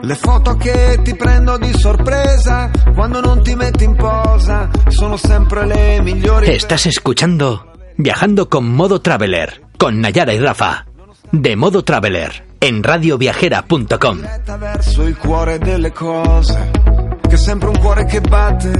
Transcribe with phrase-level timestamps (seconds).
[0.00, 5.66] Le foto che ti prendo di sorpresa quando non ti metti in posa sono sempre
[5.66, 6.50] le migliori.
[6.50, 10.86] Estás escuchando Viajando con Modo Traveler con Nayara y Rafa.
[11.32, 14.20] De Modo Traveler en radioviajera.com.
[14.58, 17.07] verso il cuore delle cose.
[17.28, 18.72] Che è sempre un cuore che batte,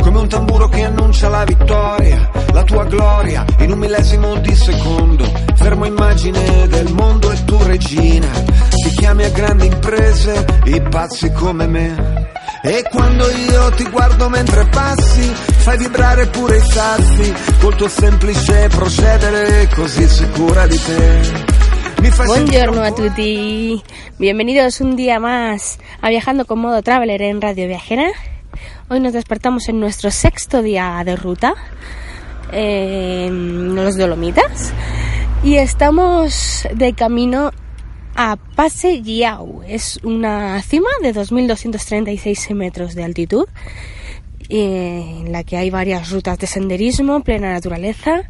[0.00, 5.24] come un tamburo che annuncia la vittoria, la tua gloria, in un millesimo di secondo.
[5.54, 8.26] Fermo immagine del mondo e tu regina,
[8.70, 12.30] ti chiami a grandi imprese, i pazzi come me.
[12.62, 18.68] E quando io ti guardo mentre passi, fai vibrare pure i sassi, col tuo semplice
[18.68, 21.71] procedere così sicura di te.
[22.02, 23.80] Buongiorno a tutti.
[24.18, 28.10] Bienvenidos un día más a Viajando con Modo Traveler en Radio Viajera.
[28.88, 31.54] Hoy nos despertamos en nuestro sexto día de ruta
[32.50, 34.72] en los Dolomitas
[35.44, 37.52] y estamos de camino
[38.16, 39.62] a Pase Yao.
[39.62, 43.46] Es una cima de 2.236 metros de altitud
[44.48, 48.22] en la que hay varias rutas de senderismo, plena naturaleza.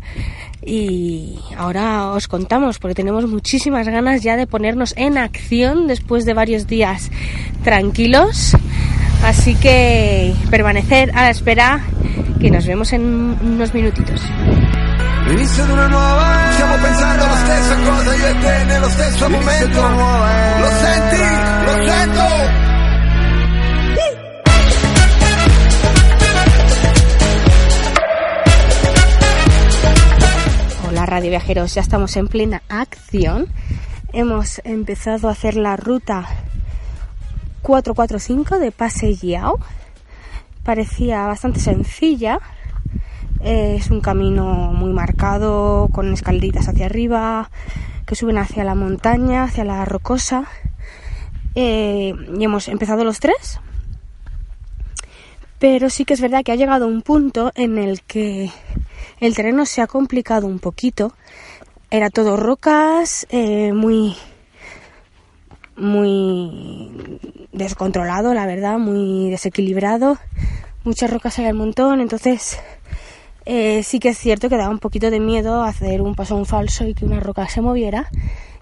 [0.64, 6.34] Y ahora os contamos, porque tenemos muchísimas ganas ya de ponernos en acción después de
[6.34, 7.10] varios días
[7.64, 8.56] tranquilos.
[9.24, 11.84] Así que permanecer a la espera,
[12.40, 14.20] que nos vemos en unos minutitos.
[15.28, 16.52] L'inizio di una nuova era.
[16.52, 19.80] Stiamo pensando la stessa cosa io e te nello stesso momento.
[20.60, 21.22] Lo senti?
[21.64, 22.61] Lo sento!
[31.12, 33.46] Radio Viajeros, ya estamos en plena acción.
[34.14, 36.24] Hemos empezado a hacer la ruta
[37.60, 39.14] 445 de Pase.
[40.64, 42.40] Parecía bastante sencilla.
[43.40, 47.50] Eh, Es un camino muy marcado, con escaleritas hacia arriba,
[48.06, 50.44] que suben hacia la montaña, hacia la rocosa.
[51.54, 53.60] Eh, y hemos empezado los tres.
[55.62, 58.50] Pero sí que es verdad que ha llegado un punto en el que
[59.20, 61.14] el terreno se ha complicado un poquito.
[61.88, 64.16] Era todo rocas, eh, muy,
[65.76, 66.90] muy
[67.52, 70.18] descontrolado, la verdad, muy desequilibrado.
[70.82, 72.58] Muchas rocas hay al montón, entonces
[73.46, 76.44] eh, sí que es cierto que daba un poquito de miedo hacer un paso un
[76.44, 78.10] falso y que una roca se moviera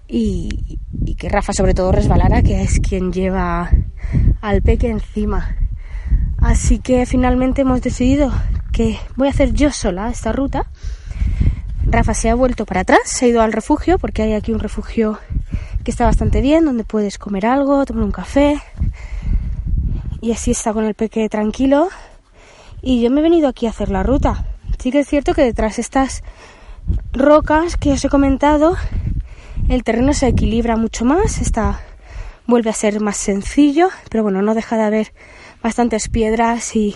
[0.07, 3.71] y, y que Rafa sobre todo resbalara, que es quien lleva
[4.41, 5.60] al peque encima.
[6.37, 8.31] Así que finalmente hemos decidido
[8.71, 10.65] que voy a hacer yo sola esta ruta.
[11.85, 14.59] Rafa se ha vuelto para atrás, se ha ido al refugio, porque hay aquí un
[14.59, 15.19] refugio
[15.83, 18.61] que está bastante bien, donde puedes comer algo, tomar un café.
[20.21, 21.89] Y así está con el peque tranquilo.
[22.81, 24.45] Y yo me he venido aquí a hacer la ruta.
[24.79, 26.23] Sí que es cierto que detrás de estas
[27.13, 28.75] rocas que os he comentado,
[29.69, 31.81] el terreno se equilibra mucho más, está,
[32.47, 35.13] vuelve a ser más sencillo, pero bueno, no deja de haber
[35.63, 36.95] bastantes piedras y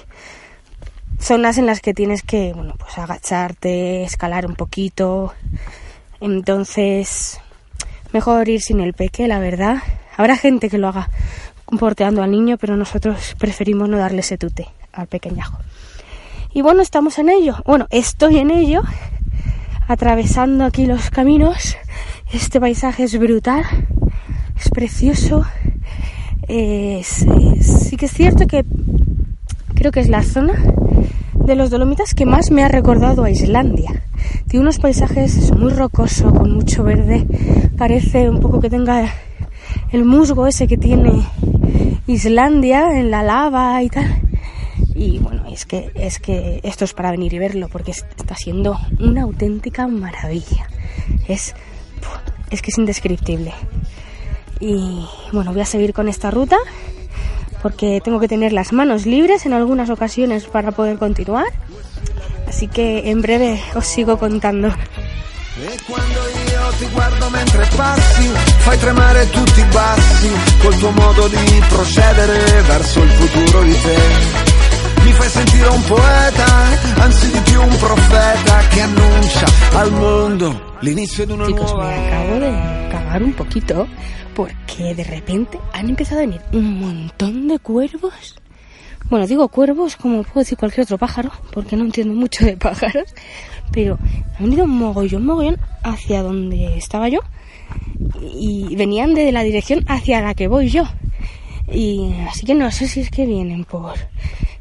[1.20, 5.34] zonas en las que tienes que, bueno, pues agacharte, escalar un poquito.
[6.22, 7.40] Entonces,
[8.14, 9.78] mejor ir sin el peque, la verdad.
[10.18, 11.10] Habrá gente que lo haga
[11.80, 15.58] porteando al niño, pero nosotros preferimos no darle ese tute al pequeñajo.
[16.54, 17.58] Y bueno, estamos en ello.
[17.66, 18.82] Bueno, estoy en ello,
[19.88, 21.76] atravesando aquí los caminos.
[22.32, 23.66] Este paisaje es brutal,
[24.58, 25.46] es precioso.
[26.48, 28.66] Es- es- sí que es cierto que
[29.74, 30.54] creo que es la zona
[31.34, 34.04] de los Dolomitas que más me ha recordado a Islandia.
[34.48, 37.26] Tiene unos paisajes muy rocoso, con mucho verde.
[37.78, 39.12] Parece un poco que tenga
[39.92, 41.24] el musgo ese que tiene
[42.08, 44.22] Islandia en la lava y tal.
[44.94, 48.36] Y bueno, es que, es que esto es para venir y verlo porque es- está
[48.36, 50.68] siendo una auténtica maravilla.
[51.28, 51.54] Es,
[52.50, 53.52] es que es indescriptible.
[54.60, 56.58] Y bueno, voy a seguir con esta ruta
[57.62, 61.48] porque tengo que tener las manos libres en algunas ocasiones para poder continuar.
[62.48, 64.68] Así que en breve os sigo contando.
[64.68, 66.20] E quando
[66.52, 68.28] io ti guardo mentre passi,
[68.60, 70.30] fai tremare tutti i bassi,
[70.62, 73.98] col tuo modo di procedere verso il futuro di te.
[75.04, 76.46] Mi fai sentire un poeta,
[76.98, 81.90] anzi di più un profeta che annuncia al mondo l'inizio di una Chicos, nuova
[83.24, 83.88] un poquito
[84.36, 88.36] porque de repente han empezado a venir un montón de cuervos.
[89.10, 93.14] Bueno, digo cuervos como puedo decir cualquier otro pájaro, porque no entiendo mucho de pájaros,
[93.72, 94.00] pero
[94.40, 97.20] han venido un mogollón, mogollón hacia donde estaba yo
[98.22, 100.84] y venían de la dirección hacia la que voy yo.
[101.72, 103.94] Y así que no sé si es que vienen por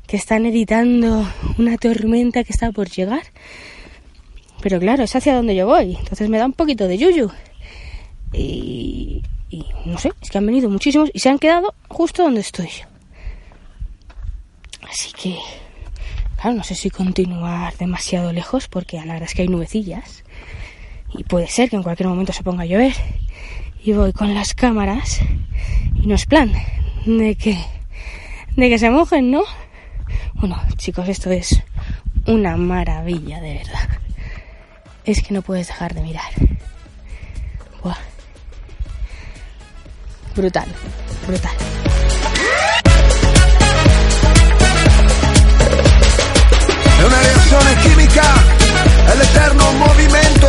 [0.07, 1.27] que están editando
[1.59, 3.23] una tormenta que está por llegar.
[4.61, 7.31] Pero claro, es hacia donde yo voy, entonces me da un poquito de yuyu.
[8.37, 9.23] Y,
[9.87, 12.71] no sé, es que han venido muchísimos y se han quedado justo donde estoy.
[14.89, 15.39] Así que,
[16.37, 20.25] claro, no sé si continuar demasiado lejos porque la verdad es que hay nubecillas
[21.17, 22.95] y puede ser que en cualquier momento se ponga a llover.
[23.85, 25.21] Y voy con las cámaras
[25.95, 26.51] y no es plan
[27.05, 27.59] de que,
[28.57, 29.43] de que se mojen, ¿no?
[30.35, 31.63] Bueno, chicos, esto es
[32.27, 33.89] una maravilla, de verdad.
[35.05, 36.33] Es que no puedes dejar de mirar.
[37.83, 38.14] Buah.
[40.35, 40.67] Brutal,
[41.27, 41.55] brutal.
[46.99, 48.23] È una reazione chimica,
[49.05, 50.49] è l'eterno movimento,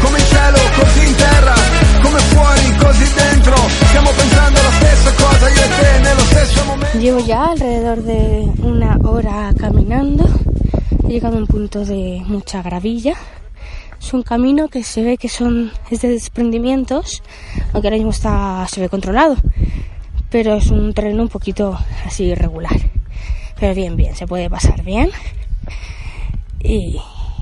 [0.00, 1.54] come in cielo, così in terra,
[2.02, 3.54] come fuori, così dentro.
[3.88, 6.98] Stiamo pensando la stessa cosa, io e te, nello stesso momento.
[6.98, 10.24] Llevo ya alrededor de una hora caminando.
[11.04, 13.14] He llegado a un punto de mucha gravilla.
[14.00, 17.22] Es un camino que se ve que son es de desprendimientos,
[17.72, 19.36] aunque ahora mismo está se ve controlado,
[20.30, 22.76] pero es un terreno un poquito así irregular.
[23.58, 25.10] Pero bien, bien, se puede pasar bien.
[26.62, 26.98] Y,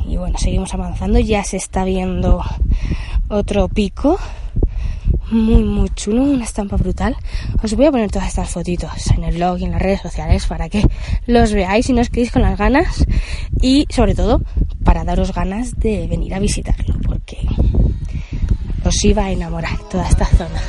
[0.06, 1.20] y bueno, seguimos avanzando.
[1.20, 2.43] Ya se está viendo
[3.28, 4.19] otro pico
[5.31, 7.16] muy muy chulo, una estampa brutal.
[7.62, 10.46] Os voy a poner todas estas fotitos en el blog y en las redes sociales
[10.46, 10.82] para que
[11.26, 13.05] los veáis y no os quedéis con las ganas
[13.60, 14.43] y sobre todo
[14.84, 17.38] para daros ganas de venir a visitarlo porque
[18.84, 20.60] os iba a enamorar toda esta zona.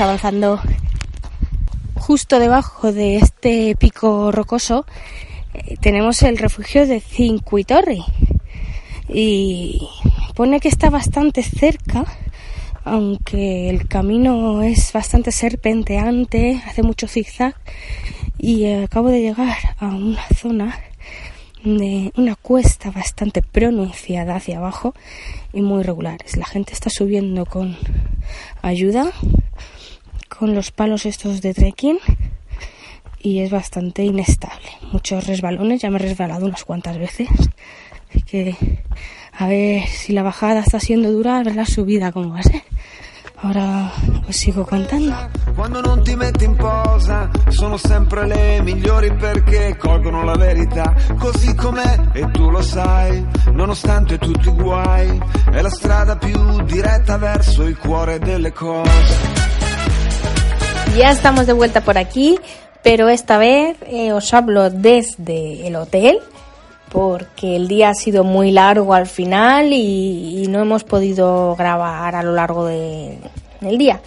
[0.00, 0.60] Avanzando
[1.94, 4.86] justo debajo de este pico rocoso
[5.54, 8.04] eh, tenemos el refugio de Cinquetorri
[9.08, 9.88] y
[10.34, 12.04] pone que está bastante cerca
[12.84, 17.54] aunque el camino es bastante serpenteante, hace mucho zigzag
[18.36, 20.78] y acabo de llegar a una zona
[21.62, 24.92] de una cuesta bastante pronunciada hacia abajo
[25.52, 26.36] y muy regulares.
[26.36, 27.76] La gente está subiendo con
[28.60, 29.12] ayuda,
[30.38, 31.98] con los palos estos de trekking
[33.20, 34.68] y es bastante inestable.
[34.92, 37.28] Muchos resbalones, ya me he resbalado unas cuantas veces.
[38.10, 38.56] Así que
[39.32, 42.42] a ver si la bajada está siendo dura, a ver la subida cómo va a
[42.42, 42.62] ser.
[43.42, 43.92] Ahora
[44.26, 45.14] os sigo contando.
[45.54, 51.54] Quando non ti metti in posa, sono sempre le migliori perché colgono la verità così
[51.54, 55.20] com'è e tu lo sai, nonostante tutti i guai,
[55.52, 59.63] è la strada più diretta verso il cuore delle cose.
[60.96, 62.38] Ya estamos de vuelta por aquí,
[62.82, 66.18] pero esta vez eh, os hablo desde el hotel
[66.90, 72.14] porque el día ha sido muy largo al final y, y no hemos podido grabar
[72.14, 73.18] a lo largo de-
[73.60, 74.00] del día.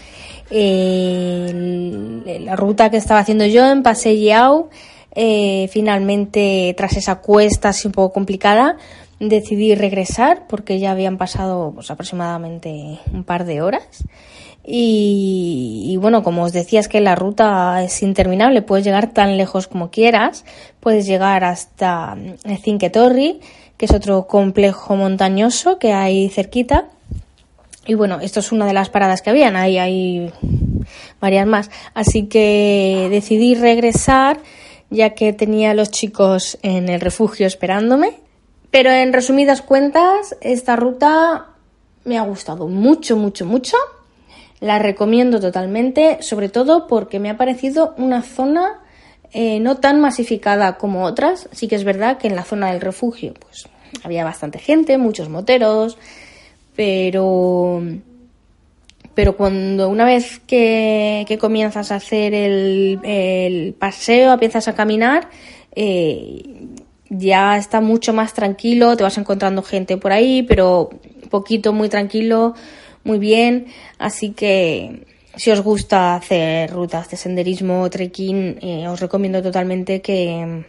[0.50, 4.70] Eh, la ruta que estaba haciendo yo en Paseo
[5.14, 8.78] eh, finalmente tras esa cuesta así un poco complicada
[9.20, 13.84] decidí regresar porque ya habían pasado pues, aproximadamente un par de horas
[14.70, 19.70] y, bueno, como os decía, es que la ruta es interminable, puedes llegar tan lejos
[19.70, 20.44] como quieras,
[20.82, 23.40] puedes llegar hasta mm, Cinque Torri,
[23.78, 26.90] que es otro complejo montañoso que hay cerquita.
[27.86, 30.34] Y bueno, esto es una de las paradas que habían, ahí hay
[31.22, 31.72] varias más.
[31.94, 34.42] Así que decidí regresar
[34.90, 38.20] ya que tenía a los chicos en el refugio esperándome.
[38.70, 41.52] Pero en resumidas cuentas, esta ruta
[42.04, 43.78] me ha gustado mucho, mucho, mucho.
[44.60, 48.82] La recomiendo totalmente, sobre todo porque me ha parecido una zona
[49.34, 51.48] eh, no tan masificada como otras.
[51.52, 53.68] Sí que es verdad que en la zona del refugio pues
[54.04, 55.98] había bastante gente, muchos moteros,
[56.76, 57.82] pero
[59.18, 65.30] pero cuando una vez que, que comienzas a hacer el, paseo, empiezas a caminar,
[65.76, 66.44] eh,
[67.10, 70.92] ya está mucho más tranquilo, te vas encontrando gente por ahí, pero
[71.32, 72.54] poquito, muy tranquilo,
[73.08, 73.68] muy bien.
[73.98, 80.66] Así que si os gusta hacer rutas de senderismo, trekking, eh, os recomiendo totalmente que,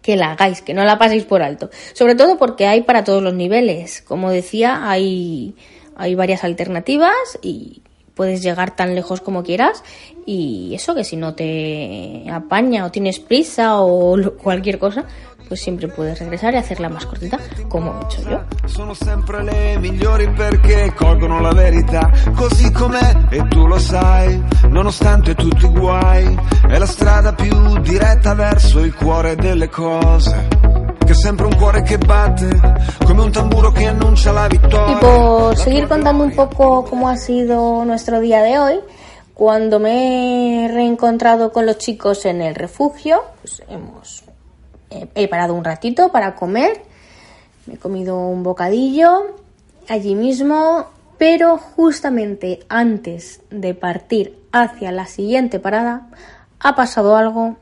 [0.00, 1.68] que la hagáis, que no la paséis por alto.
[1.92, 4.00] Sobre todo porque hay para todos los niveles.
[4.00, 5.54] Como decía, hay,
[5.96, 7.82] hay varias alternativas y,
[8.20, 9.82] puedes llegar tan lejos como quieras
[10.26, 15.06] y eso que si no te apaña o tienes prisa o cualquier cosa,
[15.48, 17.38] pues siempre puedes regresar y hacerla más cortita,
[17.70, 18.42] como he hecho yo.
[18.66, 25.34] Sono sempre le migliori perché colgono la verità, così com'è e tu lo sai, nonostante
[25.34, 30.69] tutti i guai, è la strada più diretta verso il cuore delle cose.
[31.14, 32.48] Siempre un cuore que bate,
[33.06, 34.96] come un tamburo que anuncia la victoria.
[34.96, 38.80] Y por seguir contando un poco cómo ha sido nuestro día de hoy,
[39.34, 44.24] cuando me he reencontrado con los chicos en el refugio, pues hemos
[44.90, 46.82] he parado un ratito para comer,
[47.66, 49.36] me he comido un bocadillo
[49.88, 50.86] allí mismo,
[51.18, 56.08] pero justamente antes de partir hacia la siguiente parada
[56.58, 57.56] ha pasado algo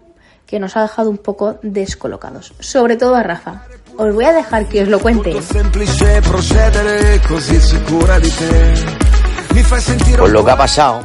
[0.49, 3.67] que nos ha dejado un poco descolocados, sobre todo a Rafa.
[3.99, 5.37] Os voy a dejar que os lo cuente.
[10.19, 11.01] Pues lo que ha pasado,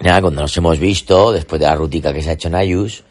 [0.00, 3.04] ya cuando nos hemos visto, después de la rutica que se ha hecho en Ayus,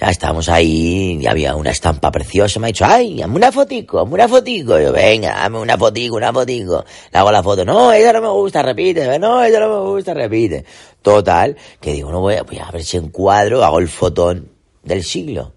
[0.00, 3.98] ya estábamos ahí, y había una estampa preciosa, me ha dicho, ay, hazme una fotico,
[3.98, 4.78] hazme una fotico.
[4.78, 6.84] yo, venga, hazme una fotico, una fotico.
[7.12, 10.14] Le hago la foto, no, ella no me gusta, repite, no, ella no me gusta,
[10.14, 10.64] repite.
[11.02, 14.52] Total, que digo, no voy a, voy a ver si encuadro, hago el fotón
[14.84, 15.52] del siglo.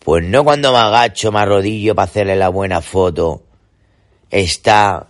[0.00, 3.44] Pues no cuando me agacho, me arrodillo para hacerle la buena foto,
[4.28, 5.06] está...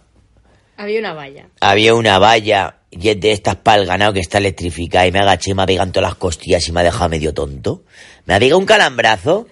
[0.76, 1.48] Había una valla.
[1.62, 5.20] Había una valla y es de estas para el ganado que está electrificada y me
[5.20, 7.82] agaché y me ha pegado todas las costillas y me ha dejado medio tonto.
[8.24, 9.46] Me ha pegado un calambrazo.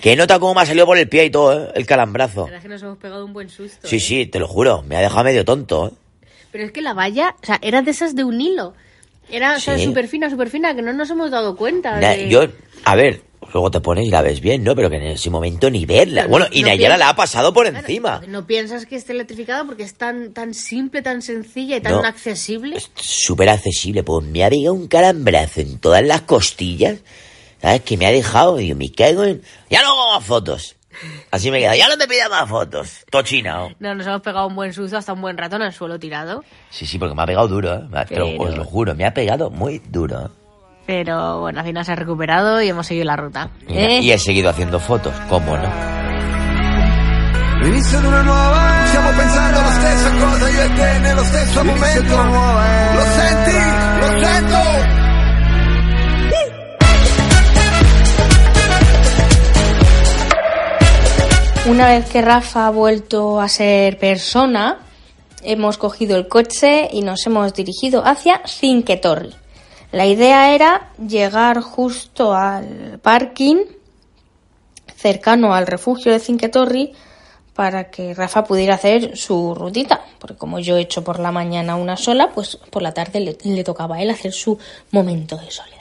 [0.00, 1.72] Que nota cómo me ha salido por el pie y todo, ¿eh?
[1.74, 2.46] El calambrazo.
[2.62, 3.86] que nos hemos pegado un buen susto.
[3.86, 4.00] Sí, ¿eh?
[4.00, 4.82] sí, te lo juro.
[4.82, 5.90] Me ha dejado medio tonto, ¿eh?
[6.50, 8.74] Pero es que la valla, o sea, era de esas de un hilo.
[9.30, 12.16] Era súper fina, súper fina, que no nos hemos dado cuenta.
[12.28, 12.46] Yo,
[12.84, 14.74] a ver, luego te pones y la ves bien, ¿no?
[14.74, 16.26] Pero que en ese momento ni verla.
[16.26, 18.20] bueno, y Nayara la ha pasado por encima.
[18.28, 22.76] No piensas que esté electrificada porque es tan, tan simple, tan sencilla y tan accesible.
[22.76, 24.02] Es súper accesible.
[24.02, 26.98] Pues me ha pegado un calambrazo en todas las costillas.
[27.60, 27.82] ¿Sabes?
[27.82, 28.60] Que me ha dejado.
[28.60, 29.42] Y me caigo en.
[29.68, 30.76] Ya no hago más fotos.
[31.30, 31.76] Así me queda.
[31.76, 33.04] Ya no me pida más fotos.
[33.10, 33.68] Tochina.
[33.78, 36.44] No, nos hemos pegado un buen susto hasta un buen rato en el suelo tirado.
[36.70, 38.04] Sí, sí, porque me ha pegado duro, ¿eh?
[38.08, 38.36] Pero...
[38.38, 40.30] os lo juro, me ha pegado muy duro.
[40.90, 43.48] Pero bueno, al final se ha recuperado y hemos seguido la ruta.
[43.68, 44.00] ¿Eh?
[44.02, 45.70] Y he seguido haciendo fotos, ¿cómo no?
[47.62, 52.24] L'inizio di una nuova Stiamo pensando la stessa cosa io e te nello stesso momento
[52.24, 53.52] nuova Lo senti?
[54.00, 54.56] Lo sento?
[61.70, 64.80] Una vez que Rafa ha vuelto a ser persona,
[65.44, 69.39] hemos cogido el coche y nos hemos dirigido hacia Cinquetorri.
[69.92, 73.56] La idea era llegar justo al parking
[74.96, 76.92] cercano al refugio de Cinquetorri
[77.54, 81.76] para que Rafa pudiera hacer su rutita, porque como yo he hecho por la mañana
[81.76, 84.58] una sola, pues por la tarde le, tocaba a él hacer su
[84.92, 85.76] momento de soledad.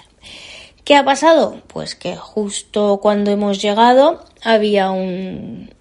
[0.84, 1.62] ¿Qué ha pasado?
[1.68, 5.74] Pues que justo cuando hemos llegado había un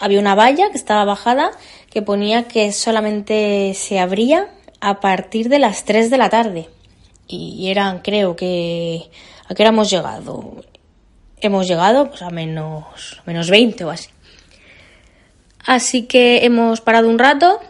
[0.00, 1.52] había una valla que estaba bajada
[1.90, 4.48] que ponía que solamente se abría
[4.80, 6.68] a partir de las 3 de la tarde
[7.26, 9.10] y eran, creo que,
[9.48, 10.64] ¿a qué hora hemos llegado?
[11.40, 14.08] Hemos llegado pues, a menos, menos 20 o así.
[15.64, 17.60] Así que hemos parado un rato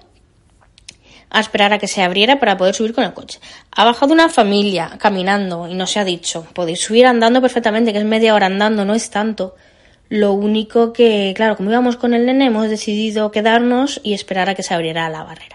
[1.30, 3.40] a esperar a que se abriera para poder subir con el coche.
[3.72, 6.46] Ha bajado una familia caminando y no se ha dicho.
[6.54, 9.56] Podéis subir andando perfectamente, que es media hora andando, no es tanto.
[10.08, 14.54] Lo único que, claro, como íbamos con el nene, hemos decidido quedarnos y esperar a
[14.54, 15.53] que se abriera la barrera.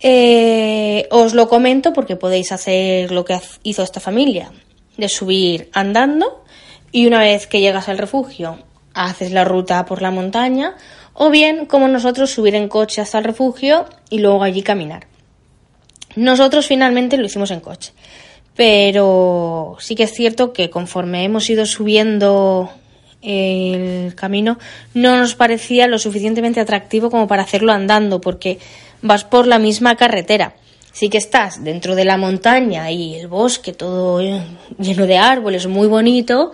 [0.00, 4.52] Eh, os lo comento porque podéis hacer lo que hizo esta familia,
[4.96, 6.44] de subir andando
[6.92, 8.58] y una vez que llegas al refugio
[8.94, 10.74] haces la ruta por la montaña
[11.14, 15.06] o bien como nosotros subir en coche hasta el refugio y luego allí caminar.
[16.16, 17.92] Nosotros finalmente lo hicimos en coche,
[18.54, 22.70] pero sí que es cierto que conforme hemos ido subiendo
[23.20, 24.58] el camino
[24.94, 28.60] no nos parecía lo suficientemente atractivo como para hacerlo andando porque
[29.02, 30.54] vas por la misma carretera.
[30.92, 34.20] Sí que estás dentro de la montaña y el bosque todo
[34.78, 36.52] lleno de árboles, muy bonito,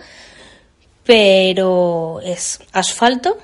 [1.03, 3.37] pero es asfalto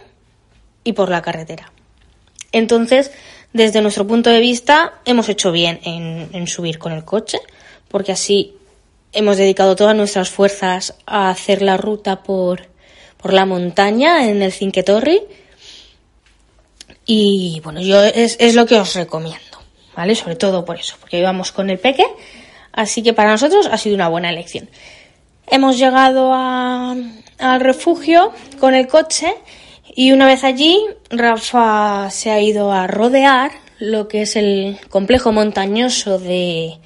[0.83, 1.71] y por la carretera.
[2.51, 3.11] Entonces,
[3.53, 7.39] desde nuestro punto de vista, hemos hecho bien en, subir con el coche,
[7.87, 8.55] porque así
[9.13, 12.67] hemos dedicado todas nuestras fuerzas a hacer la ruta por,
[13.17, 15.21] por la montaña en el Cinquetorri
[17.05, 19.57] y bueno, yo es, es lo que os recomiendo,
[19.95, 20.15] ¿vale?
[20.15, 22.05] Sobre todo por eso, porque íbamos con el peque,
[22.71, 24.69] así que para nosotros ha sido una buena elección.
[25.47, 29.33] Hemos llegado al refugio con el coche
[29.95, 30.79] y una vez allí,
[31.09, 36.77] Rafa se ha ido a rodear lo que es el complejo montañoso de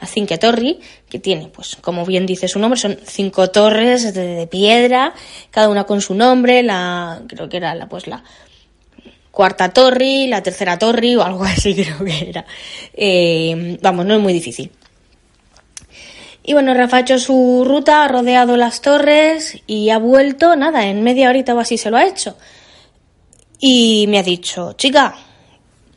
[0.00, 4.46] la Cinque Torri, que tiene, pues, como bien dice su nombre, son cinco torres de,
[4.46, 5.14] piedra,
[5.50, 8.22] cada una con su nombre, la, creo que era la, pues, la
[9.32, 12.46] cuarta torre, la tercera torre o algo así creo que era.
[12.94, 14.70] Eh, vamos, no es muy difícil.
[16.44, 20.86] Y bueno, Rafa ha hecho su ruta, ha rodeado las torres y ha vuelto, nada,
[20.86, 22.36] en media horita o así se lo ha hecho.
[23.60, 25.14] Y me ha dicho, chica,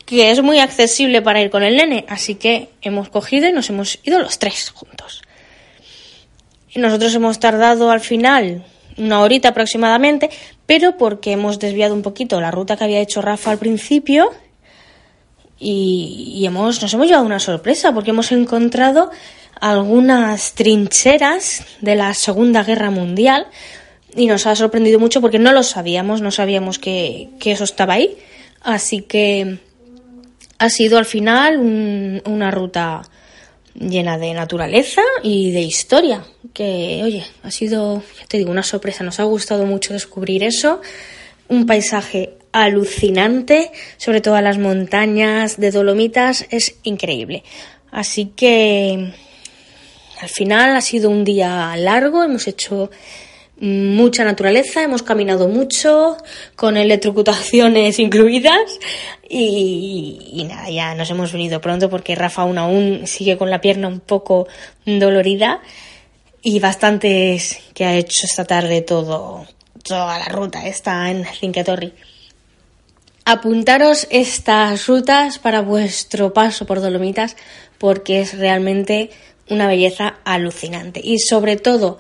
[0.06, 3.72] que es muy accesible para ir con el nene, así que hemos cogido y nos
[3.72, 5.24] hemos ido los tres juntos.
[6.70, 8.64] Y nosotros hemos tardado al final
[8.98, 10.30] una horita aproximadamente,
[10.66, 14.32] pero porque hemos desviado un poquito la ruta que había hecho Rafa al principio
[15.58, 19.10] y, hemos, nos hemos llevado una sorpresa porque hemos encontrado
[19.60, 23.48] algunas trincheras de la Segunda Guerra Mundial
[24.16, 28.18] y nos ha sorprendido mucho porque no lo sabíamos, no sabíamos que, eso estaba ahí.
[28.62, 29.60] Así que
[30.58, 31.60] ha sido al final
[32.26, 33.04] una ruta
[33.80, 39.04] llena de naturaleza y de historia, que oye, ha sido, ya te digo, una sorpresa,
[39.04, 40.82] nos ha gustado mucho descubrir eso,
[41.48, 47.44] un paisaje alucinante, sobre todo las montañas de Dolomitas, es increíble.
[47.92, 49.14] Así que
[50.22, 52.90] al final ha sido un día largo, hemos hecho
[53.60, 56.18] mucha naturaleza, hemos caminado mucho,
[56.56, 58.80] con electrocutaciones incluidas
[59.30, 63.88] y, nada, ya nos hemos venido pronto porque Rafa aún aún sigue con la pierna
[63.88, 64.48] un poco
[64.86, 65.62] dolorida
[66.42, 69.48] y bastantes que ha hecho esta tarde todo,
[69.84, 71.64] toda la ruta, está en Cinque
[73.28, 77.36] Apuntaros estas rutas para vuestro paso por Dolomitas
[77.80, 79.10] porque es realmente
[79.50, 81.98] una belleza alucinante y sobre todo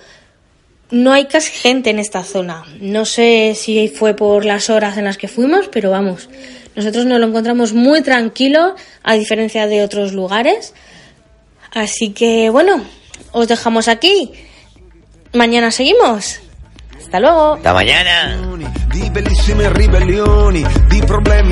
[0.91, 2.63] no hay casi gente en esta zona.
[2.79, 6.29] No sé si fue por las horas en las que fuimos, pero vamos,
[6.75, 10.73] nosotros nos lo encontramos muy tranquilo a diferencia de otros lugares.
[11.73, 12.83] Así que bueno,
[13.31, 14.31] os dejamos aquí.
[15.33, 16.39] Mañana seguimos.
[16.97, 17.55] Hasta luego.
[17.55, 18.37] Hasta mañana.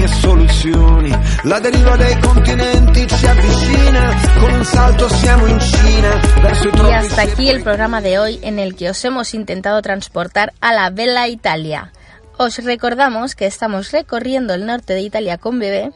[0.03, 1.17] Di bellissime ribellioni, di problemi e soluzioni.
[1.43, 6.21] La deriva dei continenti ci avvicina, con un salto siamo in Cina.
[6.41, 10.53] Verso y hasta aquí el programa de hoy en el que os hemos intentado transportar
[10.59, 11.91] a la Bella Italia.
[12.37, 15.91] Os recordamos que estamos recorriendo el norte de Italia con bebé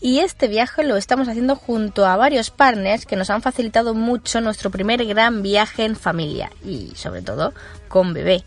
[0.00, 4.40] y este viaje lo estamos haciendo junto a varios partners que nos han facilitado mucho
[4.40, 7.52] nuestro primer gran viaje en familia y sobre todo
[7.88, 8.44] con bebé.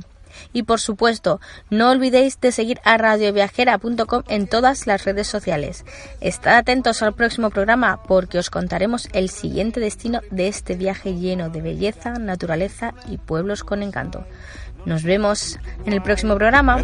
[0.52, 5.84] Y por supuesto, no olvidéis de seguir a radioviajera.com en todas las redes sociales.
[6.20, 11.50] Estad atentos al próximo programa porque os contaremos el siguiente destino de este viaje lleno
[11.50, 14.24] de belleza, naturaleza y pueblos con encanto.
[14.88, 16.80] Nos vemos en el próximo programa.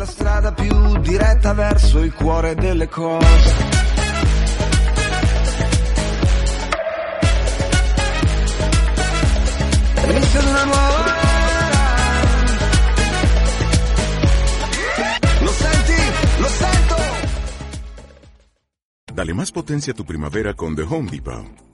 [19.15, 21.74] Dale más potencia a tu primavera con The Home Depot.